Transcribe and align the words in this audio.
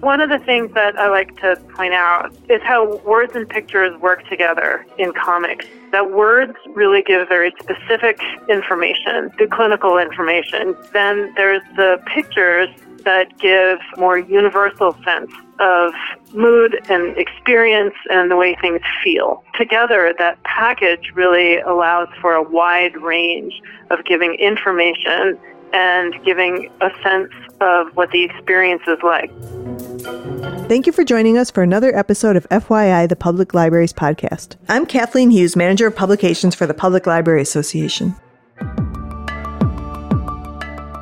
One 0.00 0.22
of 0.22 0.30
the 0.30 0.38
things 0.38 0.72
that 0.72 0.98
I 0.98 1.10
like 1.10 1.38
to 1.40 1.56
point 1.74 1.92
out 1.92 2.32
is 2.48 2.62
how 2.62 2.96
words 3.04 3.36
and 3.36 3.46
pictures 3.46 3.94
work 4.00 4.26
together 4.28 4.86
in 4.96 5.12
comics. 5.12 5.66
That 5.92 6.10
words 6.10 6.54
really 6.68 7.02
give 7.02 7.28
very 7.28 7.52
specific 7.60 8.18
information, 8.48 9.30
the 9.38 9.46
clinical 9.46 9.98
information. 9.98 10.74
Then 10.94 11.34
there's 11.36 11.62
the 11.76 12.02
pictures 12.06 12.70
that 13.04 13.38
give 13.38 13.78
more 13.98 14.18
universal 14.18 14.96
sense 15.04 15.30
of 15.58 15.92
mood 16.32 16.80
and 16.88 17.16
experience 17.18 17.94
and 18.10 18.30
the 18.30 18.36
way 18.36 18.56
things 18.60 18.80
feel. 19.04 19.44
Together, 19.58 20.14
that 20.18 20.42
package 20.44 21.12
really 21.14 21.58
allows 21.58 22.08
for 22.22 22.32
a 22.32 22.42
wide 22.42 22.96
range 22.96 23.60
of 23.90 24.02
giving 24.06 24.34
information 24.34 25.38
and 25.72 26.14
giving 26.24 26.70
a 26.80 26.90
sense 27.02 27.32
of 27.60 27.88
what 27.96 28.10
the 28.10 28.24
experience 28.24 28.82
is 28.86 28.98
like. 29.02 29.30
Thank 30.68 30.86
you 30.86 30.92
for 30.92 31.04
joining 31.04 31.36
us 31.36 31.50
for 31.50 31.62
another 31.62 31.94
episode 31.96 32.36
of 32.36 32.48
FYI, 32.48 33.08
the 33.08 33.16
Public 33.16 33.54
Libraries 33.54 33.92
Podcast. 33.92 34.56
I'm 34.68 34.86
Kathleen 34.86 35.30
Hughes, 35.30 35.56
Manager 35.56 35.88
of 35.88 35.96
Publications 35.96 36.54
for 36.54 36.66
the 36.66 36.74
Public 36.74 37.06
Library 37.06 37.42
Association. 37.42 38.14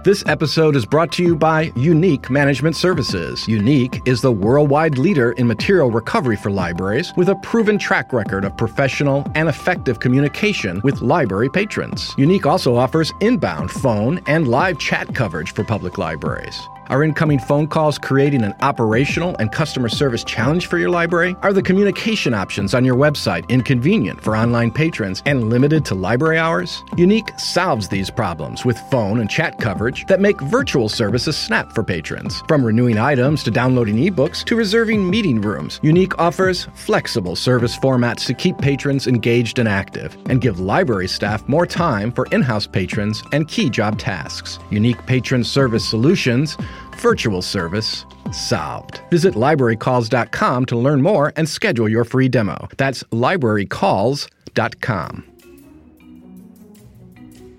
This 0.08 0.24
episode 0.24 0.74
is 0.74 0.86
brought 0.86 1.12
to 1.12 1.22
you 1.22 1.36
by 1.36 1.70
Unique 1.76 2.30
Management 2.30 2.76
Services. 2.76 3.46
Unique 3.46 4.00
is 4.06 4.22
the 4.22 4.32
worldwide 4.32 4.96
leader 4.96 5.32
in 5.32 5.46
material 5.46 5.90
recovery 5.90 6.34
for 6.36 6.50
libraries 6.50 7.12
with 7.18 7.28
a 7.28 7.34
proven 7.34 7.76
track 7.76 8.10
record 8.14 8.46
of 8.46 8.56
professional 8.56 9.30
and 9.34 9.50
effective 9.50 10.00
communication 10.00 10.80
with 10.82 11.02
library 11.02 11.50
patrons. 11.50 12.14
Unique 12.16 12.46
also 12.46 12.74
offers 12.74 13.12
inbound 13.20 13.70
phone 13.70 14.18
and 14.26 14.48
live 14.48 14.78
chat 14.78 15.14
coverage 15.14 15.52
for 15.52 15.62
public 15.62 15.98
libraries. 15.98 16.58
Are 16.88 17.02
incoming 17.02 17.38
phone 17.38 17.66
calls 17.66 17.98
creating 17.98 18.42
an 18.42 18.54
operational 18.60 19.36
and 19.36 19.52
customer 19.52 19.90
service 19.90 20.24
challenge 20.24 20.68
for 20.68 20.78
your 20.78 20.88
library? 20.88 21.36
Are 21.42 21.52
the 21.52 21.62
communication 21.62 22.32
options 22.32 22.72
on 22.72 22.82
your 22.82 22.96
website 22.96 23.46
inconvenient 23.50 24.22
for 24.22 24.34
online 24.34 24.70
patrons 24.70 25.22
and 25.26 25.50
limited 25.50 25.84
to 25.86 25.94
library 25.94 26.38
hours? 26.38 26.82
Unique 26.96 27.28
solves 27.38 27.88
these 27.88 28.08
problems 28.08 28.64
with 28.64 28.78
phone 28.90 29.20
and 29.20 29.28
chat 29.28 29.60
coverage 29.60 30.06
that 30.06 30.20
make 30.20 30.40
virtual 30.40 30.88
services 30.88 31.36
snap 31.36 31.74
for 31.74 31.84
patrons. 31.84 32.42
From 32.48 32.64
renewing 32.64 32.96
items 32.96 33.44
to 33.44 33.50
downloading 33.50 33.96
ebooks 33.96 34.42
to 34.44 34.56
reserving 34.56 35.10
meeting 35.10 35.42
rooms, 35.42 35.80
Unique 35.82 36.18
offers 36.18 36.68
flexible 36.74 37.36
service 37.36 37.76
formats 37.76 38.24
to 38.24 38.32
keep 38.32 38.56
patrons 38.56 39.06
engaged 39.06 39.58
and 39.58 39.68
active 39.68 40.16
and 40.30 40.40
give 40.40 40.58
library 40.58 41.08
staff 41.08 41.46
more 41.48 41.66
time 41.66 42.10
for 42.10 42.24
in 42.32 42.40
house 42.40 42.66
patrons 42.66 43.22
and 43.32 43.46
key 43.46 43.68
job 43.68 43.98
tasks. 43.98 44.58
Unique 44.70 45.04
patron 45.04 45.44
service 45.44 45.86
solutions 45.86 46.56
virtual 46.98 47.42
service 47.42 48.04
solved. 48.32 49.00
Visit 49.10 49.34
librarycalls.com 49.34 50.64
to 50.66 50.76
learn 50.76 51.02
more 51.02 51.32
and 51.36 51.48
schedule 51.48 51.88
your 51.88 52.04
free 52.04 52.28
demo. 52.28 52.68
That's 52.76 53.02
librarycalls.com. 53.04 55.24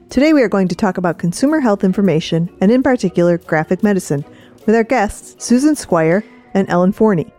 Today 0.09 0.33
we 0.33 0.41
are 0.41 0.49
going 0.49 0.67
to 0.67 0.75
talk 0.75 0.97
about 0.97 1.19
consumer 1.19 1.59
health 1.59 1.83
information 1.83 2.49
and, 2.61 2.71
in 2.71 2.81
particular, 2.81 3.37
graphic 3.37 3.83
medicine 3.83 4.25
with 4.65 4.75
our 4.75 4.83
guests 4.83 5.43
Susan 5.43 5.75
Squier 5.75 6.23
and 6.55 6.67
Ellen 6.69 6.91
Forney. 6.91 7.31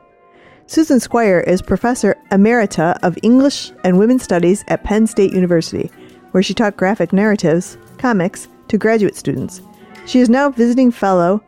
Susan 0.66 0.98
Squier 0.98 1.44
is 1.48 1.62
Professor 1.62 2.16
Emerita 2.30 2.96
of 3.02 3.18
English 3.24 3.72
and 3.82 3.98
Women's 3.98 4.22
Studies 4.22 4.64
at 4.68 4.84
Penn 4.84 5.08
State 5.08 5.32
University, 5.32 5.90
where 6.30 6.44
she 6.44 6.54
taught 6.54 6.76
graphic 6.76 7.12
narratives, 7.12 7.76
comics, 7.98 8.46
to 8.68 8.78
graduate 8.78 9.16
students. 9.16 9.60
She 10.06 10.20
is 10.20 10.28
now 10.28 10.50
visiting 10.50 10.92
fellow 10.92 11.42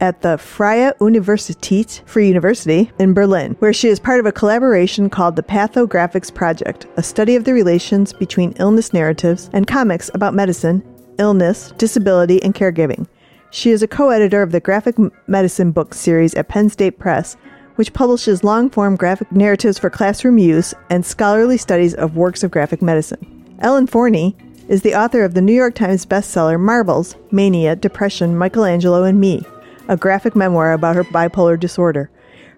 at 0.00 0.22
the 0.22 0.38
Freie 0.38 0.92
Universität 1.00 2.00
Free 2.06 2.28
University 2.28 2.90
in 2.98 3.14
Berlin, 3.14 3.56
where 3.58 3.72
she 3.72 3.88
is 3.88 3.98
part 3.98 4.20
of 4.20 4.26
a 4.26 4.32
collaboration 4.32 5.10
called 5.10 5.36
the 5.36 5.42
Pathographics 5.42 6.32
Project, 6.32 6.86
a 6.96 7.02
study 7.02 7.36
of 7.36 7.44
the 7.44 7.52
relations 7.52 8.12
between 8.12 8.54
illness 8.58 8.92
narratives 8.92 9.50
and 9.52 9.66
comics 9.66 10.10
about 10.14 10.34
medicine, 10.34 10.82
illness, 11.18 11.72
disability, 11.78 12.42
and 12.42 12.54
caregiving. 12.54 13.06
She 13.50 13.70
is 13.70 13.82
a 13.82 13.88
co 13.88 14.10
editor 14.10 14.42
of 14.42 14.52
the 14.52 14.60
Graphic 14.60 14.96
Medicine 15.26 15.72
book 15.72 15.94
series 15.94 16.34
at 16.34 16.48
Penn 16.48 16.68
State 16.68 16.98
Press, 16.98 17.36
which 17.76 17.92
publishes 17.92 18.44
long 18.44 18.68
form 18.70 18.96
graphic 18.96 19.30
narratives 19.32 19.78
for 19.78 19.88
classroom 19.88 20.38
use 20.38 20.74
and 20.90 21.04
scholarly 21.04 21.56
studies 21.56 21.94
of 21.94 22.16
works 22.16 22.42
of 22.42 22.50
graphic 22.50 22.82
medicine. 22.82 23.56
Ellen 23.60 23.86
Forney 23.86 24.36
is 24.68 24.82
the 24.82 24.94
author 24.94 25.24
of 25.24 25.34
the 25.34 25.40
New 25.40 25.54
York 25.54 25.74
Times 25.74 26.04
bestseller 26.04 26.60
Marbles, 26.60 27.16
Mania, 27.30 27.74
Depression, 27.74 28.36
Michelangelo, 28.36 29.04
and 29.04 29.18
Me, 29.18 29.42
a 29.88 29.96
graphic 29.96 30.36
memoir 30.36 30.72
about 30.72 30.94
her 30.94 31.04
bipolar 31.04 31.58
disorder. 31.58 32.10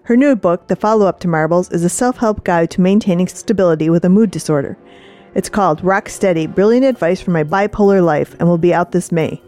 Her 0.03 0.17
new 0.17 0.35
book, 0.35 0.67
the 0.67 0.75
follow 0.75 1.07
up 1.07 1.19
to 1.21 1.27
Marbles, 1.27 1.71
is 1.71 1.83
a 1.83 1.89
self 1.89 2.17
help 2.17 2.43
guide 2.43 2.69
to 2.71 2.81
maintaining 2.81 3.27
stability 3.27 3.89
with 3.89 4.03
a 4.03 4.09
mood 4.09 4.31
disorder. 4.31 4.77
It's 5.33 5.49
called 5.49 5.83
Rock 5.83 6.09
Steady 6.09 6.45
Brilliant 6.45 6.85
Advice 6.85 7.21
for 7.21 7.31
My 7.31 7.43
Bipolar 7.43 8.03
Life 8.03 8.35
and 8.39 8.49
will 8.49 8.57
be 8.57 8.73
out 8.73 8.91
this 8.91 9.11
May. 9.11 9.41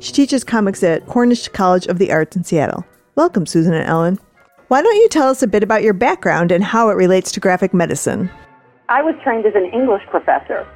She 0.00 0.12
teaches 0.12 0.44
comics 0.44 0.82
at 0.82 1.06
Cornish 1.06 1.48
College 1.48 1.86
of 1.86 1.98
the 1.98 2.10
Arts 2.10 2.36
in 2.36 2.44
Seattle. 2.44 2.84
Welcome, 3.14 3.46
Susan 3.46 3.74
and 3.74 3.88
Ellen. 3.88 4.18
Why 4.68 4.82
don't 4.82 4.96
you 4.96 5.08
tell 5.08 5.28
us 5.28 5.42
a 5.42 5.46
bit 5.46 5.62
about 5.62 5.82
your 5.82 5.94
background 5.94 6.52
and 6.52 6.62
how 6.62 6.88
it 6.88 6.94
relates 6.94 7.32
to 7.32 7.40
graphic 7.40 7.72
medicine? 7.72 8.30
I 8.88 9.02
was 9.02 9.14
trained 9.22 9.46
as 9.46 9.54
an 9.54 9.66
English 9.66 10.02
professor, 10.10 10.66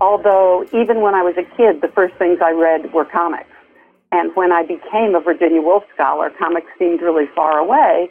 although 0.00 0.64
even 0.72 1.00
when 1.00 1.14
I 1.14 1.22
was 1.22 1.36
a 1.36 1.44
kid, 1.56 1.80
the 1.80 1.92
first 1.94 2.14
things 2.16 2.38
I 2.42 2.52
read 2.52 2.92
were 2.92 3.04
comics. 3.04 3.49
And 4.12 4.34
when 4.34 4.52
I 4.52 4.62
became 4.62 5.14
a 5.14 5.20
Virginia 5.20 5.62
Woolf 5.62 5.84
scholar, 5.94 6.30
comics 6.30 6.66
seemed 6.78 7.00
really 7.00 7.26
far 7.34 7.58
away, 7.58 8.08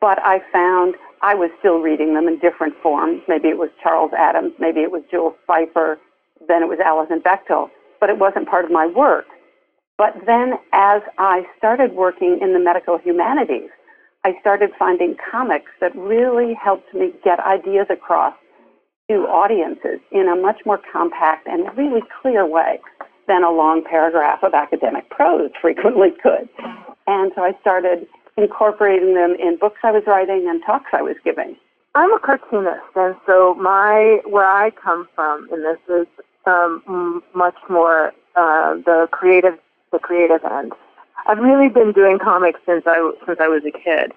but 0.00 0.18
I 0.24 0.40
found 0.52 0.94
I 1.20 1.34
was 1.34 1.50
still 1.58 1.78
reading 1.78 2.14
them 2.14 2.28
in 2.28 2.38
different 2.38 2.74
forms. 2.82 3.22
Maybe 3.28 3.48
it 3.48 3.58
was 3.58 3.70
Charles 3.82 4.12
Addams, 4.16 4.52
maybe 4.58 4.80
it 4.80 4.90
was 4.90 5.02
Jules 5.10 5.34
Feiffer, 5.48 5.96
then 6.48 6.62
it 6.62 6.68
was 6.68 6.78
Alison 6.80 7.20
Bechdel, 7.20 7.70
but 8.00 8.10
it 8.10 8.18
wasn't 8.18 8.48
part 8.48 8.64
of 8.64 8.70
my 8.70 8.86
work. 8.86 9.26
But 9.96 10.14
then 10.26 10.54
as 10.72 11.02
I 11.18 11.46
started 11.56 11.92
working 11.92 12.38
in 12.40 12.52
the 12.52 12.58
medical 12.58 12.98
humanities, 12.98 13.70
I 14.24 14.34
started 14.40 14.70
finding 14.78 15.16
comics 15.30 15.70
that 15.80 15.94
really 15.94 16.54
helped 16.54 16.92
me 16.94 17.12
get 17.22 17.38
ideas 17.40 17.86
across 17.90 18.34
to 19.10 19.26
audiences 19.26 20.00
in 20.10 20.28
a 20.28 20.34
much 20.34 20.60
more 20.64 20.80
compact 20.90 21.46
and 21.46 21.76
really 21.76 22.00
clear 22.22 22.46
way 22.46 22.80
than 23.26 23.42
a 23.44 23.50
long 23.50 23.82
paragraph 23.82 24.42
of 24.42 24.54
academic 24.54 25.08
prose 25.10 25.50
frequently 25.60 26.10
could. 26.22 26.48
And 27.06 27.32
so 27.34 27.42
I 27.42 27.52
started 27.60 28.06
incorporating 28.36 29.14
them 29.14 29.36
in 29.38 29.56
books 29.56 29.80
I 29.82 29.92
was 29.92 30.02
writing 30.06 30.46
and 30.48 30.62
talks 30.64 30.90
I 30.92 31.02
was 31.02 31.16
giving. 31.24 31.56
I'm 31.94 32.12
a 32.12 32.18
cartoonist, 32.18 32.82
and 32.96 33.14
so 33.24 33.54
my 33.54 34.20
where 34.26 34.50
I 34.50 34.70
come 34.70 35.06
from 35.14 35.48
in 35.52 35.62
this 35.62 35.78
is 35.88 36.06
um, 36.44 37.22
much 37.34 37.54
more 37.68 38.12
uh, 38.34 38.74
the 38.74 39.08
creative 39.12 39.58
the 39.92 40.00
creative 40.00 40.44
end. 40.44 40.72
I've 41.26 41.38
really 41.38 41.68
been 41.68 41.92
doing 41.92 42.18
comics 42.18 42.58
since 42.66 42.82
I 42.86 43.12
since 43.24 43.38
I 43.40 43.46
was 43.46 43.62
a 43.64 43.70
kid, 43.70 44.12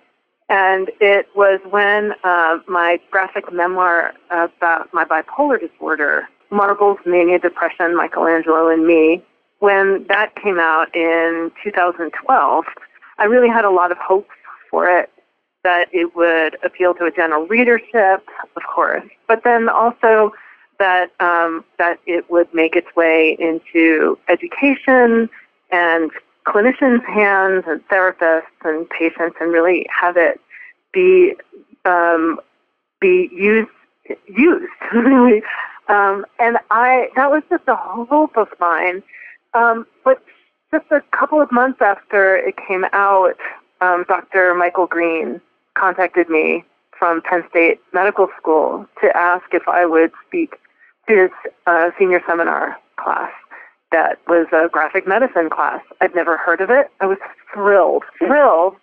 and 0.50 0.90
it 1.00 1.28
was 1.36 1.60
when 1.70 2.14
uh, 2.24 2.58
my 2.68 3.00
graphic 3.12 3.54
memoir 3.54 4.14
about 4.32 4.92
my 4.92 5.06
bipolar 5.06 5.60
disorder 5.60 6.28
Marbles, 6.50 6.98
Mania, 7.06 7.40
Depression, 7.40 7.96
Michelangelo, 7.96 8.70
and 8.70 8.86
Me, 8.86 9.24
when 9.60 10.06
that 10.08 10.36
came 10.36 10.60
out 10.60 10.94
in 10.96 11.52
2012, 11.64 12.66
I 13.18 13.26
really 13.26 13.50
had 13.50 13.66
a 13.66 13.72
lot 13.72 13.92
of 13.92 13.98
hopes 13.98 14.30
for 14.70 14.88
it 14.88 15.10
that 15.64 15.88
it 15.92 16.16
would 16.16 16.58
appeal 16.64 16.94
to 16.94 17.06
a 17.06 17.12
general 17.12 17.46
readership, 17.48 18.26
of 18.56 18.64
course, 18.74 19.04
but 19.28 19.44
then 19.44 19.68
also 19.68 20.32
that 20.80 21.12
um, 21.20 21.66
that 21.78 22.00
it 22.06 22.30
would 22.30 22.54
make 22.54 22.76
its 22.76 22.88
way 22.96 23.36
into 23.40 24.18
education 24.30 25.30
and 25.72 26.12
clinicians' 26.46 27.04
hands 27.06 27.66
and 27.68 27.86
therapists 27.90 28.44
and 28.64 28.90
patients, 28.90 29.36
and 29.42 29.52
really 29.52 29.88
have 29.90 30.16
it 30.16 30.40
be 30.94 31.34
um, 31.86 32.40
be 33.02 33.30
used 33.34 33.70
used 34.28 34.72
um, 35.90 36.26
and 36.40 36.58
I 36.72 37.10
that 37.16 37.32
was 37.32 37.44
just 37.50 37.64
a 37.68 37.76
hope 37.76 38.38
of 38.38 38.48
mine. 38.60 39.04
Um, 39.54 39.88
but 40.04 40.22
just 40.72 40.86
a 40.92 41.02
couple 41.16 41.42
of 41.42 41.52
months 41.52 41.82
after 41.82 42.36
it 42.36 42.56
came 42.68 42.86
out, 42.94 43.36
um, 43.82 44.06
Dr. 44.08 44.54
Michael 44.54 44.88
Green 44.88 45.42
contacted 45.76 46.30
me 46.30 46.66
from 46.98 47.22
Penn 47.22 47.44
State 47.50 47.80
Medical 47.94 48.28
School 48.38 48.86
to 49.02 49.16
ask 49.16 49.46
if 49.54 49.68
I 49.68 49.86
would 49.86 50.12
speak 50.28 50.56
to 51.08 51.16
his 51.24 51.32
uh, 51.66 51.92
senior 51.98 52.22
seminar 52.28 52.78
class. 52.98 53.32
That 53.92 54.20
was 54.28 54.48
a 54.52 54.68
graphic 54.70 55.08
medicine 55.08 55.50
class. 55.50 55.82
I'd 56.02 56.14
never 56.14 56.36
heard 56.36 56.60
of 56.60 56.70
it. 56.70 56.92
I 57.00 57.06
was 57.06 57.18
thrilled, 57.54 58.04
thrilled. 58.18 58.76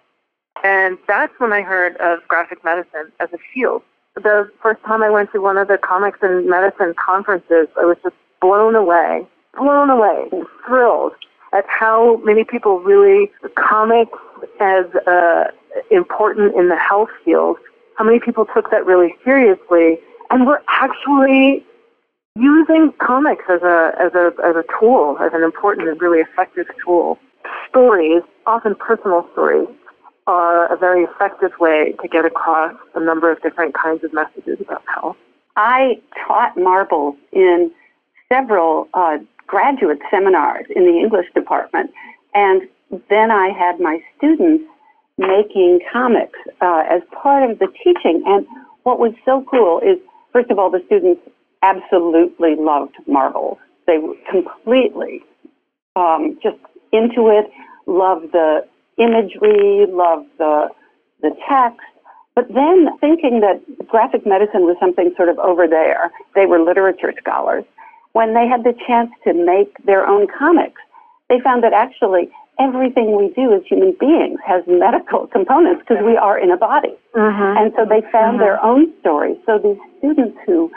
And 0.62 0.96
that's 1.06 1.32
when 1.38 1.52
I 1.52 1.60
heard 1.60 1.96
of 1.98 2.26
graphic 2.28 2.64
medicine 2.64 3.12
as 3.20 3.28
a 3.34 3.38
field 3.52 3.82
the 4.16 4.50
first 4.62 4.82
time 4.84 5.02
I 5.02 5.10
went 5.10 5.32
to 5.32 5.40
one 5.40 5.56
of 5.56 5.68
the 5.68 5.78
comics 5.78 6.18
and 6.22 6.46
medicine 6.46 6.94
conferences, 6.94 7.68
I 7.76 7.84
was 7.84 7.96
just 8.02 8.16
blown 8.40 8.74
away, 8.74 9.26
blown 9.56 9.90
away, 9.90 10.30
thrilled 10.66 11.12
at 11.52 11.64
how 11.68 12.16
many 12.24 12.44
people 12.44 12.80
really 12.80 13.30
comics 13.56 14.18
as 14.60 14.86
a 15.06 15.46
important 15.90 16.54
in 16.54 16.68
the 16.68 16.76
health 16.76 17.10
field, 17.24 17.56
how 17.96 18.04
many 18.04 18.20
people 18.20 18.46
took 18.54 18.70
that 18.70 18.84
really 18.86 19.14
seriously 19.24 19.98
and 20.30 20.46
were 20.46 20.62
actually 20.68 21.64
using 22.36 22.92
comics 22.98 23.44
as 23.48 23.62
a 23.62 23.92
as 24.00 24.14
a 24.14 24.32
as 24.44 24.56
a 24.56 24.64
tool, 24.78 25.16
as 25.20 25.32
an 25.32 25.42
important 25.42 25.88
and 25.88 26.00
really 26.00 26.20
effective 26.20 26.66
tool. 26.84 27.18
Stories, 27.68 28.22
often 28.46 28.74
personal 28.74 29.28
stories, 29.32 29.68
are 30.26 30.72
a 30.72 30.76
very 30.76 31.04
effective 31.04 31.52
way 31.60 31.94
to 32.02 32.08
get 32.08 32.24
across 32.24 32.74
a 32.94 33.00
number 33.00 33.30
of 33.30 33.42
different 33.42 33.74
kinds 33.74 34.02
of 34.04 34.12
messages 34.12 34.58
about 34.60 34.82
health. 34.86 35.16
I 35.56 36.00
taught 36.26 36.56
marbles 36.56 37.16
in 37.32 37.70
several 38.32 38.88
uh, 38.94 39.18
graduate 39.46 39.98
seminars 40.10 40.66
in 40.74 40.84
the 40.84 40.98
English 40.98 41.26
department, 41.34 41.90
and 42.34 42.62
then 43.10 43.30
I 43.30 43.50
had 43.50 43.80
my 43.80 44.00
students 44.16 44.64
making 45.18 45.80
comics 45.92 46.38
uh, 46.60 46.84
as 46.90 47.02
part 47.12 47.48
of 47.48 47.58
the 47.58 47.68
teaching. 47.84 48.22
And 48.26 48.46
what 48.82 48.98
was 48.98 49.12
so 49.24 49.44
cool 49.50 49.80
is, 49.80 49.98
first 50.32 50.50
of 50.50 50.58
all, 50.58 50.70
the 50.70 50.82
students 50.86 51.20
absolutely 51.62 52.56
loved 52.56 52.96
marbles. 53.06 53.58
They 53.86 53.98
were 53.98 54.14
completely 54.30 55.22
um, 55.96 56.38
just 56.42 56.56
into 56.92 57.28
it, 57.28 57.50
loved 57.86 58.32
the 58.32 58.66
imagery, 58.98 59.86
loved 59.88 60.28
the 60.38 60.68
the 61.22 61.30
text. 61.48 61.80
But 62.34 62.48
then 62.48 62.88
thinking 63.00 63.40
that 63.40 63.62
graphic 63.86 64.26
medicine 64.26 64.66
was 64.66 64.76
something 64.80 65.14
sort 65.16 65.28
of 65.28 65.38
over 65.38 65.66
there, 65.68 66.10
they 66.34 66.46
were 66.46 66.60
literature 66.60 67.14
scholars. 67.18 67.64
When 68.12 68.34
they 68.34 68.46
had 68.46 68.64
the 68.64 68.74
chance 68.86 69.10
to 69.24 69.32
make 69.32 69.72
their 69.86 70.06
own 70.06 70.26
comics, 70.26 70.80
they 71.28 71.40
found 71.40 71.62
that 71.62 71.72
actually 71.72 72.30
everything 72.58 73.16
we 73.16 73.32
do 73.34 73.52
as 73.52 73.62
human 73.66 73.94
beings 73.98 74.38
has 74.46 74.62
medical 74.66 75.26
components 75.32 75.82
because 75.86 76.02
we 76.04 76.16
are 76.16 76.38
in 76.38 76.50
a 76.50 76.56
body. 76.56 76.94
Mm-hmm. 77.14 77.58
And 77.58 77.72
so 77.76 77.84
they 77.84 78.02
found 78.10 78.38
mm-hmm. 78.38 78.46
their 78.46 78.62
own 78.62 78.92
stories. 79.00 79.36
So 79.46 79.58
these 79.58 79.78
students 79.98 80.38
who 80.46 80.70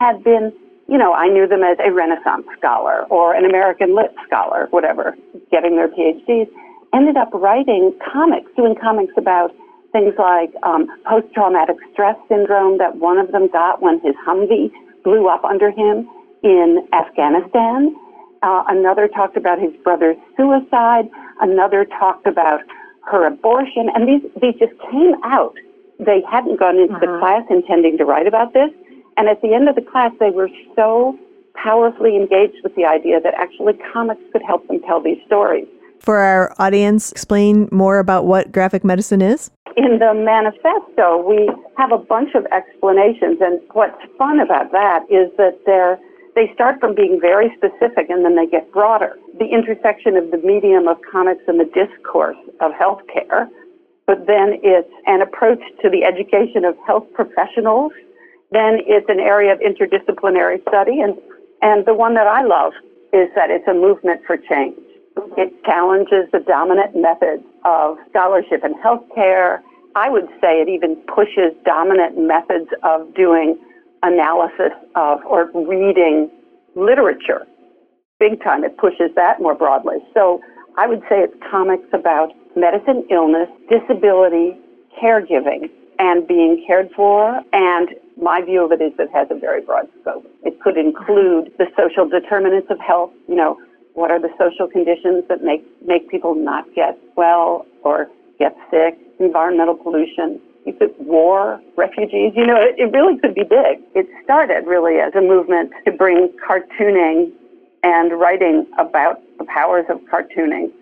had 0.00 0.22
been, 0.24 0.52
you 0.88 0.98
know, 0.98 1.12
I 1.12 1.28
knew 1.28 1.46
them 1.46 1.62
as 1.62 1.78
a 1.84 1.92
Renaissance 1.92 2.46
scholar 2.58 3.04
or 3.08 3.34
an 3.34 3.44
American 3.44 3.94
Lit 3.94 4.12
scholar, 4.26 4.68
whatever, 4.70 5.16
getting 5.50 5.76
their 5.76 5.88
PhDs, 5.88 6.48
ended 6.94 7.16
up 7.16 7.30
writing 7.34 7.92
comics, 8.12 8.50
doing 8.56 8.74
comics 8.80 9.12
about 9.16 9.50
things 9.92 10.14
like 10.18 10.52
um, 10.62 10.86
post-traumatic 11.06 11.76
stress 11.92 12.16
syndrome 12.28 12.78
that 12.78 12.96
one 12.96 13.18
of 13.18 13.30
them 13.32 13.48
got 13.48 13.82
when 13.82 14.00
his 14.00 14.14
Humvee 14.26 14.70
blew 15.04 15.28
up 15.28 15.44
under 15.44 15.70
him 15.70 16.08
in 16.42 16.86
Afghanistan. 16.92 17.94
Uh, 18.42 18.64
another 18.68 19.08
talked 19.08 19.36
about 19.36 19.58
his 19.58 19.72
brother's 19.82 20.16
suicide. 20.36 21.08
Another 21.40 21.84
talked 21.84 22.26
about 22.26 22.60
her 23.06 23.26
abortion. 23.26 23.88
And 23.94 24.08
these, 24.08 24.30
these 24.40 24.54
just 24.58 24.78
came 24.90 25.14
out. 25.24 25.54
They 25.98 26.22
hadn't 26.30 26.58
gone 26.58 26.76
into 26.76 26.98
the 27.00 27.06
mm-hmm. 27.06 27.20
class 27.20 27.44
intending 27.48 27.96
to 27.98 28.04
write 28.04 28.26
about 28.26 28.52
this. 28.52 28.70
And 29.16 29.28
at 29.28 29.40
the 29.42 29.54
end 29.54 29.68
of 29.68 29.76
the 29.76 29.82
class, 29.82 30.12
they 30.18 30.30
were 30.30 30.50
so 30.74 31.16
powerfully 31.54 32.16
engaged 32.16 32.58
with 32.64 32.74
the 32.74 32.84
idea 32.84 33.20
that 33.20 33.34
actually 33.34 33.74
comics 33.92 34.20
could 34.32 34.42
help 34.42 34.66
them 34.66 34.80
tell 34.80 35.00
these 35.00 35.18
stories. 35.24 35.66
For 36.04 36.18
our 36.18 36.54
audience, 36.58 37.10
explain 37.12 37.68
more 37.72 37.98
about 37.98 38.26
what 38.26 38.52
graphic 38.52 38.84
medicine 38.84 39.22
is. 39.22 39.50
In 39.76 39.98
the 39.98 40.12
manifesto, 40.14 41.24
we 41.26 41.50
have 41.76 41.92
a 41.92 41.98
bunch 41.98 42.34
of 42.34 42.46
explanations, 42.52 43.38
and 43.40 43.60
what's 43.72 43.98
fun 44.18 44.38
about 44.38 44.70
that 44.72 45.04
is 45.10 45.30
that 45.36 45.58
they're 45.66 45.98
they 46.34 46.52
start 46.52 46.80
from 46.80 46.96
being 46.96 47.20
very 47.20 47.46
specific 47.56 48.10
and 48.10 48.24
then 48.24 48.34
they 48.34 48.46
get 48.46 48.72
broader. 48.72 49.16
The 49.38 49.46
intersection 49.46 50.16
of 50.16 50.32
the 50.32 50.38
medium 50.38 50.88
of 50.88 50.96
comics 51.08 51.42
and 51.46 51.60
the 51.60 51.70
discourse 51.70 52.36
of 52.60 52.72
healthcare, 52.72 53.46
but 54.04 54.26
then 54.26 54.58
it's 54.64 54.90
an 55.06 55.22
approach 55.22 55.62
to 55.82 55.88
the 55.88 56.02
education 56.02 56.64
of 56.64 56.74
health 56.84 57.06
professionals 57.14 57.92
then 58.54 58.78
it's 58.86 59.08
an 59.08 59.18
area 59.18 59.52
of 59.52 59.58
interdisciplinary 59.58 60.62
study. 60.68 61.00
And, 61.00 61.18
and 61.60 61.84
the 61.86 61.92
one 61.92 62.14
that 62.14 62.28
I 62.28 62.42
love 62.44 62.72
is 63.12 63.28
that 63.34 63.50
it's 63.50 63.66
a 63.66 63.74
movement 63.74 64.20
for 64.26 64.36
change. 64.36 64.78
It 65.36 65.64
challenges 65.64 66.30
the 66.32 66.40
dominant 66.40 66.96
methods 66.96 67.44
of 67.64 67.96
scholarship 68.10 68.64
in 68.64 68.74
healthcare. 68.74 69.60
I 69.96 70.10
would 70.10 70.28
say 70.40 70.60
it 70.60 70.68
even 70.68 70.96
pushes 71.14 71.54
dominant 71.64 72.18
methods 72.18 72.68
of 72.82 73.14
doing 73.14 73.58
analysis 74.02 74.72
of 74.94 75.24
or 75.24 75.50
reading 75.54 76.30
literature. 76.74 77.46
Big 78.18 78.42
time, 78.42 78.64
it 78.64 78.76
pushes 78.76 79.10
that 79.16 79.40
more 79.40 79.54
broadly. 79.54 79.96
So 80.12 80.40
I 80.76 80.86
would 80.86 81.00
say 81.08 81.20
it's 81.20 81.34
comics 81.50 81.88
about 81.92 82.32
medicine, 82.56 83.04
illness, 83.10 83.48
disability, 83.68 84.58
caregiving, 85.00 85.70
and 85.98 86.26
being 86.26 86.64
cared 86.66 86.90
for 86.96 87.40
and 87.52 87.88
my 88.20 88.40
view 88.42 88.64
of 88.64 88.72
it 88.72 88.80
is 88.80 88.92
it 88.98 89.10
has 89.12 89.26
a 89.30 89.38
very 89.38 89.60
broad 89.60 89.88
scope. 90.00 90.24
It 90.44 90.60
could 90.60 90.76
include 90.76 91.52
the 91.58 91.66
social 91.76 92.08
determinants 92.08 92.68
of 92.70 92.78
health, 92.78 93.10
you 93.28 93.34
know, 93.34 93.58
what 93.94 94.10
are 94.10 94.20
the 94.20 94.30
social 94.38 94.68
conditions 94.68 95.24
that 95.28 95.42
make, 95.42 95.64
make 95.86 96.08
people 96.10 96.34
not 96.34 96.66
get 96.74 96.98
well 97.16 97.66
or 97.82 98.08
get 98.38 98.56
sick, 98.70 98.98
environmental 99.18 99.74
pollution, 99.74 100.40
you 100.66 100.72
could 100.72 100.94
war, 100.98 101.60
refugees, 101.76 102.32
you 102.34 102.46
know, 102.46 102.56
it, 102.56 102.74
it 102.78 102.92
really 102.92 103.18
could 103.18 103.34
be 103.34 103.42
big. 103.42 103.80
It 103.94 104.06
started 104.24 104.66
really 104.66 104.98
as 104.98 105.14
a 105.14 105.20
movement 105.20 105.72
to 105.84 105.92
bring 105.92 106.30
cartooning 106.46 107.32
and 107.82 108.18
writing 108.18 108.66
about 108.78 109.20
the 109.38 109.44
powers 109.44 109.84
of 109.88 110.00
cartooning 110.10 110.72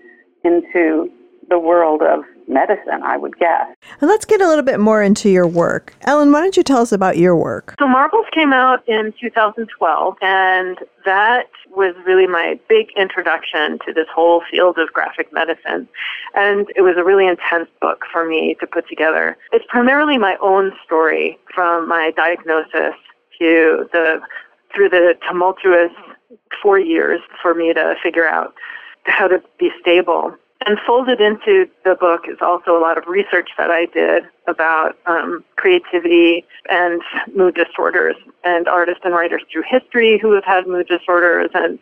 into 0.44 1.10
the 1.48 1.58
world 1.58 2.02
of 2.02 2.24
medicine, 2.48 3.02
I 3.02 3.16
would 3.16 3.38
guess. 3.38 3.66
And 4.00 4.08
let's 4.08 4.24
get 4.24 4.40
a 4.40 4.48
little 4.48 4.64
bit 4.64 4.80
more 4.80 5.02
into 5.02 5.28
your 5.28 5.46
work. 5.46 5.94
Ellen, 6.02 6.32
why 6.32 6.40
don't 6.40 6.56
you 6.56 6.62
tell 6.62 6.80
us 6.80 6.92
about 6.92 7.16
your 7.16 7.36
work? 7.36 7.74
So, 7.78 7.86
Marbles 7.86 8.26
came 8.32 8.52
out 8.52 8.86
in 8.88 9.12
2012, 9.20 10.16
and 10.22 10.78
that 11.04 11.48
was 11.74 11.94
really 12.04 12.26
my 12.26 12.58
big 12.68 12.88
introduction 12.96 13.78
to 13.86 13.92
this 13.92 14.06
whole 14.14 14.42
field 14.50 14.78
of 14.78 14.92
graphic 14.92 15.32
medicine. 15.32 15.88
And 16.34 16.66
it 16.76 16.82
was 16.82 16.96
a 16.96 17.04
really 17.04 17.26
intense 17.26 17.68
book 17.80 18.04
for 18.12 18.28
me 18.28 18.56
to 18.60 18.66
put 18.66 18.88
together. 18.88 19.36
It's 19.52 19.64
primarily 19.68 20.18
my 20.18 20.36
own 20.40 20.72
story 20.84 21.38
from 21.54 21.88
my 21.88 22.12
diagnosis 22.16 22.94
to 23.38 23.88
the 23.92 24.20
through 24.74 24.88
the 24.88 25.14
tumultuous 25.28 25.92
four 26.62 26.78
years 26.78 27.20
for 27.42 27.54
me 27.54 27.74
to 27.74 27.94
figure 28.02 28.26
out 28.26 28.54
how 29.04 29.28
to 29.28 29.42
be 29.58 29.70
stable 29.80 30.34
and 30.66 30.78
folded 30.86 31.20
into 31.20 31.68
the 31.84 31.94
book 31.94 32.22
is 32.28 32.38
also 32.40 32.76
a 32.76 32.80
lot 32.80 32.98
of 32.98 33.06
research 33.06 33.50
that 33.58 33.70
I 33.70 33.86
did 33.86 34.24
about 34.46 34.96
um, 35.06 35.44
creativity 35.56 36.44
and 36.68 37.02
mood 37.34 37.54
disorders 37.54 38.16
and 38.44 38.68
artists 38.68 39.02
and 39.04 39.14
writers 39.14 39.42
through 39.50 39.64
history 39.68 40.18
who 40.20 40.32
have 40.32 40.44
had 40.44 40.66
mood 40.66 40.88
disorders 40.88 41.50
and 41.54 41.78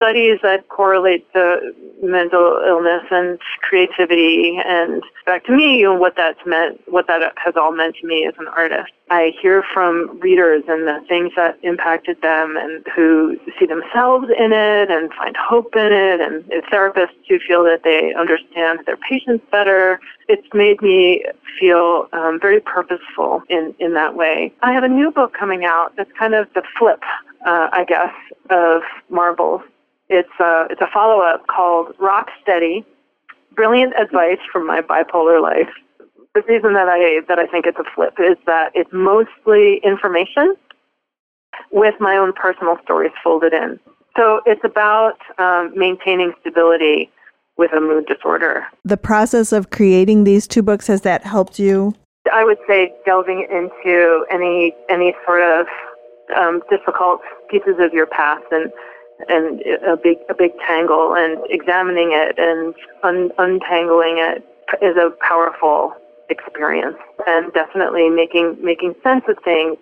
studies 0.00 0.38
that 0.42 0.66
correlate 0.70 1.30
to 1.34 1.60
mental 2.02 2.62
illness 2.66 3.04
and 3.10 3.38
creativity 3.60 4.58
and 4.64 5.02
back 5.26 5.44
to 5.44 5.52
me 5.54 5.86
what 5.86 6.16
that's 6.16 6.38
meant, 6.46 6.80
what 6.88 7.06
that 7.06 7.20
has 7.36 7.54
all 7.54 7.70
meant 7.70 7.94
to 8.00 8.06
me 8.06 8.26
as 8.26 8.32
an 8.38 8.48
artist. 8.48 8.90
I 9.10 9.32
hear 9.42 9.62
from 9.74 10.18
readers 10.18 10.64
and 10.68 10.88
the 10.88 11.04
things 11.06 11.32
that 11.36 11.58
impacted 11.62 12.22
them 12.22 12.56
and 12.56 12.82
who 12.96 13.38
see 13.58 13.66
themselves 13.66 14.28
in 14.38 14.52
it 14.52 14.90
and 14.90 15.12
find 15.12 15.36
hope 15.36 15.76
in 15.76 15.92
it 15.92 16.20
and 16.22 16.44
therapists 16.72 17.20
who 17.28 17.38
feel 17.46 17.62
that 17.64 17.82
they 17.84 18.14
understand 18.14 18.80
their 18.86 18.96
patients 18.96 19.44
better. 19.52 20.00
It's 20.28 20.48
made 20.54 20.80
me 20.80 21.26
feel 21.58 22.08
um, 22.14 22.38
very 22.40 22.60
purposeful 22.60 23.42
in, 23.50 23.74
in 23.78 23.92
that 23.94 24.14
way. 24.14 24.54
I 24.62 24.72
have 24.72 24.82
a 24.82 24.88
new 24.88 25.10
book 25.10 25.34
coming 25.38 25.66
out 25.66 25.92
that's 25.96 26.10
kind 26.18 26.34
of 26.34 26.48
the 26.54 26.62
flip, 26.78 27.02
uh, 27.46 27.68
I 27.70 27.84
guess, 27.84 28.14
of 28.48 28.80
Marbles 29.10 29.60
it's 30.10 30.28
a, 30.40 30.66
it's 30.70 30.80
a 30.80 30.88
follow-up 30.92 31.46
called 31.46 31.94
Rock 31.98 32.28
Steady, 32.42 32.84
Brilliant 33.54 33.94
Advice 33.98 34.38
from 34.52 34.66
My 34.66 34.80
Bipolar 34.80 35.40
Life. 35.40 35.70
The 36.34 36.42
reason 36.42 36.74
that 36.74 36.88
I, 36.88 37.20
that 37.28 37.38
I 37.38 37.46
think 37.46 37.66
it's 37.66 37.78
a 37.78 37.84
flip 37.94 38.14
is 38.18 38.36
that 38.46 38.72
it's 38.74 38.92
mostly 38.92 39.80
information 39.84 40.54
with 41.70 41.94
my 42.00 42.16
own 42.16 42.32
personal 42.32 42.76
stories 42.82 43.12
folded 43.22 43.52
in. 43.52 43.78
So 44.16 44.40
it's 44.46 44.62
about 44.64 45.18
um, 45.38 45.72
maintaining 45.76 46.32
stability 46.40 47.10
with 47.56 47.72
a 47.72 47.80
mood 47.80 48.06
disorder. 48.06 48.64
The 48.84 48.96
process 48.96 49.52
of 49.52 49.70
creating 49.70 50.24
these 50.24 50.48
two 50.48 50.62
books, 50.62 50.86
has 50.88 51.02
that 51.02 51.24
helped 51.24 51.58
you? 51.58 51.94
I 52.32 52.44
would 52.44 52.58
say 52.66 52.92
delving 53.04 53.46
into 53.50 54.24
any 54.30 54.74
any 54.88 55.14
sort 55.24 55.42
of 55.42 55.66
um, 56.36 56.62
difficult 56.70 57.20
pieces 57.50 57.76
of 57.78 57.92
your 57.92 58.06
past 58.06 58.44
and 58.50 58.70
and 59.28 59.60
a 59.86 59.96
big 59.96 60.18
a 60.28 60.34
big 60.34 60.52
tangle 60.66 61.14
and 61.14 61.38
examining 61.48 62.10
it 62.12 62.38
and 62.38 62.74
un- 63.02 63.30
untangling 63.38 64.18
it 64.18 64.44
is 64.82 64.96
a 64.96 65.10
powerful 65.20 65.94
experience 66.28 66.96
and 67.26 67.52
definitely 67.52 68.08
making 68.08 68.56
making 68.62 68.94
sense 69.02 69.24
of 69.28 69.36
things 69.44 69.76